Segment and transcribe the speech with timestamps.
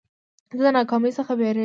[0.59, 1.59] زه د ناکامۍ څخه بېرېږم.